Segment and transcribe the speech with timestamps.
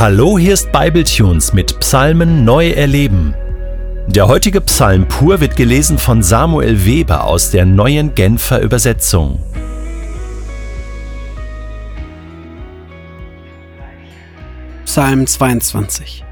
[0.00, 3.34] Hallo, hier ist Bibletunes mit Psalmen neu erleben.
[4.06, 9.42] Der heutige Psalm pur wird gelesen von Samuel Weber aus der neuen Genfer Übersetzung.
[14.84, 16.24] Psalm 22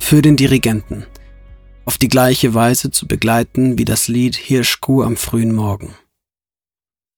[0.00, 1.06] Für den Dirigenten
[1.84, 5.94] auf die gleiche Weise zu begleiten wie das Lied Hirschkuh am frühen Morgen.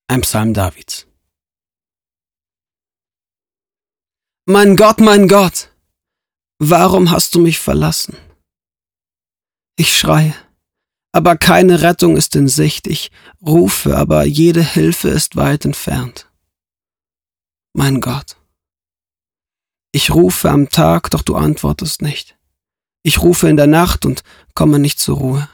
[0.07, 1.07] Ein Psalm Davids.
[4.47, 5.71] Mein Gott, mein Gott,
[6.59, 8.15] warum hast du mich verlassen?
[9.75, 10.35] Ich schreie,
[11.11, 13.09] aber keine Rettung ist in Sicht, ich
[13.41, 16.31] rufe, aber jede Hilfe ist weit entfernt.
[17.73, 18.37] Mein Gott,
[19.91, 22.37] ich rufe am Tag, doch du antwortest nicht.
[23.01, 24.21] Ich rufe in der Nacht und
[24.53, 25.49] komme nicht zur Ruhe.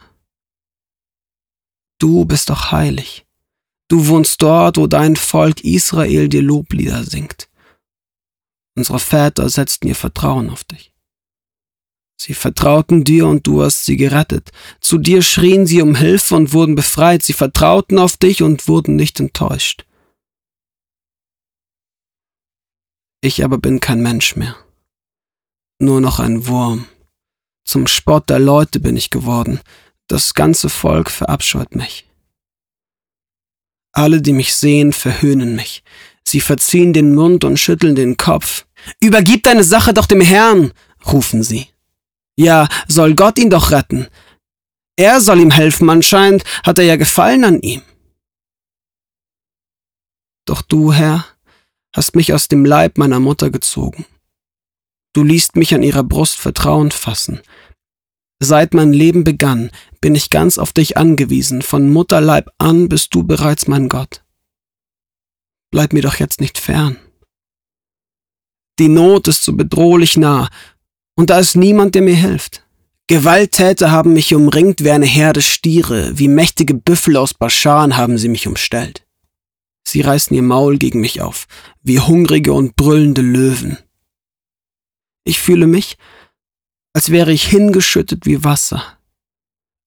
[1.98, 3.26] Du bist doch heilig.
[3.88, 7.48] Du wohnst dort, wo dein Volk Israel dir Loblieder singt.
[8.76, 10.92] Unsere Väter setzten ihr Vertrauen auf dich.
[12.22, 14.52] Sie vertrauten dir und du hast sie gerettet.
[14.80, 17.24] Zu dir schrien sie um Hilfe und wurden befreit.
[17.24, 19.86] Sie vertrauten auf dich und wurden nicht enttäuscht.
[23.22, 24.56] Ich aber bin kein Mensch mehr.
[25.80, 26.88] Nur noch ein Wurm.
[27.66, 29.60] Zum Spott der Leute bin ich geworden.
[30.08, 32.08] Das ganze Volk verabscheut mich.
[33.94, 35.84] Alle, die mich sehen, verhöhnen mich.
[36.28, 38.66] Sie verziehen den Mund und schütteln den Kopf.
[39.00, 40.72] Übergib deine Sache doch dem Herrn,
[41.12, 41.68] rufen sie.
[42.38, 44.08] Ja, soll Gott ihn doch retten.
[44.96, 47.82] Er soll ihm helfen, anscheinend hat er ja Gefallen an ihm.
[50.46, 51.26] Doch du, Herr,
[51.96, 54.06] hast mich aus dem Leib meiner Mutter gezogen.
[55.14, 57.42] Du liest mich an ihrer Brust vertrauend fassen.
[58.40, 63.24] Seit mein Leben begann, bin ich ganz auf dich angewiesen, von Mutterleib an bist du
[63.24, 64.24] bereits mein Gott
[65.72, 66.98] bleib mir doch jetzt nicht fern.
[68.80, 70.50] Die Not ist so bedrohlich nah,
[71.16, 72.66] und da ist niemand, der mir hilft.
[73.08, 78.30] Gewalttäter haben mich umringt wie eine Herde Stiere, wie mächtige Büffel aus Baschan haben sie
[78.30, 79.06] mich umstellt.
[79.84, 81.48] Sie reißen ihr Maul gegen mich auf,
[81.82, 83.78] wie hungrige und brüllende Löwen.
[85.24, 85.98] Ich fühle mich,
[86.94, 88.98] als wäre ich hingeschüttet wie Wasser.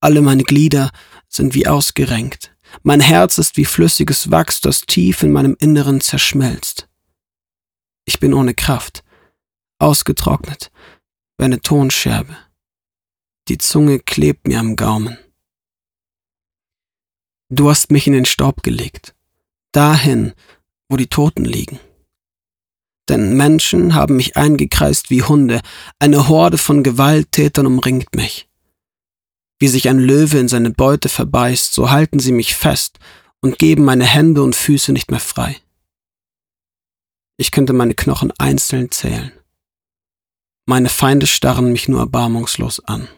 [0.00, 0.90] Alle meine Glieder
[1.28, 2.53] sind wie ausgerenkt.
[2.82, 6.88] Mein Herz ist wie flüssiges Wachs, das tief in meinem Inneren zerschmelzt.
[8.04, 9.04] Ich bin ohne Kraft,
[9.78, 10.70] ausgetrocknet,
[11.38, 12.36] wie eine Tonscherbe.
[13.48, 15.18] Die Zunge klebt mir am Gaumen.
[17.50, 19.14] Du hast mich in den Staub gelegt,
[19.72, 20.32] dahin,
[20.88, 21.78] wo die Toten liegen.
[23.08, 25.60] Denn Menschen haben mich eingekreist wie Hunde,
[25.98, 28.48] eine Horde von Gewalttätern umringt mich.
[29.64, 32.98] Wie sich ein Löwe in seine Beute verbeißt, so halten sie mich fest
[33.40, 35.56] und geben meine Hände und Füße nicht mehr frei.
[37.38, 39.32] Ich könnte meine Knochen einzeln zählen.
[40.66, 43.08] Meine Feinde starren mich nur erbarmungslos an.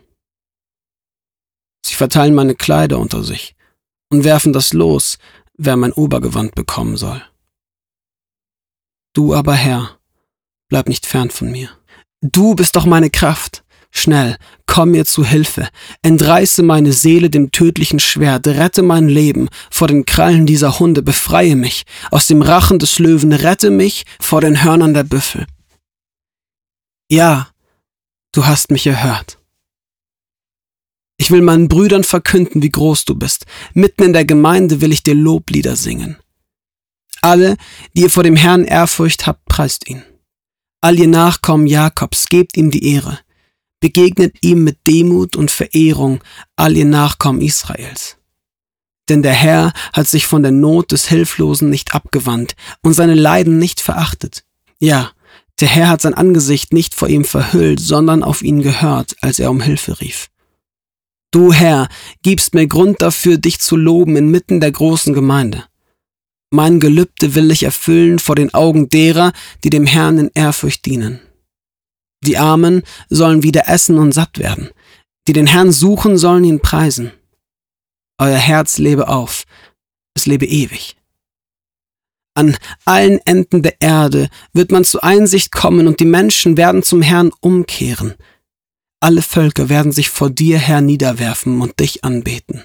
[1.85, 3.57] Sie verteilen meine Kleider unter sich
[4.09, 5.19] und werfen das los,
[5.59, 7.21] wer mein Obergewand bekommen soll.
[9.15, 9.99] Du aber, Herr,
[10.69, 11.71] bleib nicht fern von mir.
[12.21, 13.65] Du bist doch meine Kraft.
[13.99, 14.37] Schnell,
[14.67, 15.71] komm mir zu Hilfe,
[16.03, 21.57] entreiße meine Seele dem tödlichen Schwert, rette mein Leben vor den Krallen dieser Hunde, befreie
[21.57, 25.47] mich aus dem Rachen des Löwen, rette mich vor den Hörnern der Büffel.
[27.11, 27.49] Ja,
[28.33, 29.39] du hast mich erhört.
[31.17, 33.47] Ich will meinen Brüdern verkünden, wie groß du bist.
[33.73, 36.19] Mitten in der Gemeinde will ich dir Loblieder singen.
[37.23, 37.57] Alle,
[37.95, 40.03] die ihr vor dem Herrn Ehrfurcht habt, preist ihn.
[40.83, 43.21] All ihr Nachkommen Jakobs, gebt ihm die Ehre
[43.81, 46.21] begegnet ihm mit Demut und Verehrung
[46.57, 48.17] all ihr Nachkommen Israels.
[49.09, 53.59] Denn der Herr hat sich von der Not des Hilflosen nicht abgewandt und seine Leiden
[53.59, 54.45] nicht verachtet.
[54.81, 55.13] Ja,
[55.61, 59.51] der Herr hat sein Angesicht nicht vor ihm verhüllt, sondern auf ihn gehört, als er
[59.51, 60.29] um Hilfe rief.
[61.31, 61.89] Du Herr,
[62.23, 65.65] gibst mir Grund dafür, dich zu loben inmitten der großen Gemeinde.
[66.51, 69.33] Mein Gelübde will ich erfüllen vor den Augen derer,
[69.65, 71.21] die dem Herrn in Ehrfurcht dienen.
[72.27, 74.71] Die Armen sollen wieder essen und satt werden.
[75.29, 77.13] Die den Herrn suchen, sollen ihn preisen.
[78.19, 79.45] Euer Herz lebe auf,
[80.15, 80.97] es lebe ewig.
[82.35, 87.01] An allen Enden der Erde wird man zu Einsicht kommen und die Menschen werden zum
[87.01, 88.15] Herrn umkehren.
[89.01, 92.65] Alle Völker werden sich vor dir, Herr, niederwerfen und dich anbeten.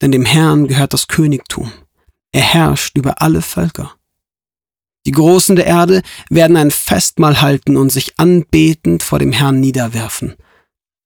[0.00, 1.72] Denn dem Herrn gehört das Königtum.
[2.32, 3.94] Er herrscht über alle Völker.
[5.06, 10.34] Die Großen der Erde werden ein Festmahl halten und sich anbetend vor dem Herrn niederwerfen.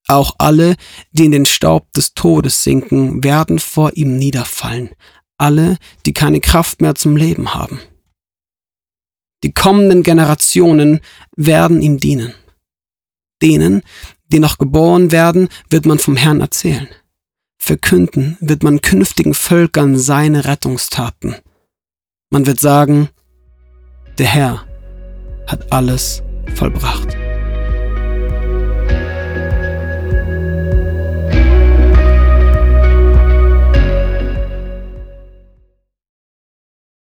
[0.06, 0.76] Auch alle,
[1.12, 4.90] die in den Staub des Todes sinken, werden vor ihm niederfallen,
[5.38, 7.80] alle, die keine Kraft mehr zum Leben haben.
[9.42, 11.00] Die kommenden Generationen
[11.36, 12.34] werden ihm dienen.
[13.42, 13.82] Denen,
[14.26, 16.88] die noch geboren werden, wird man vom Herrn erzählen.
[17.58, 21.36] Verkünden wird man künftigen Völkern seine Rettungstaten.
[22.30, 23.08] Man wird sagen,
[24.18, 24.62] der Herr
[25.46, 26.22] hat alles
[26.54, 27.16] vollbracht.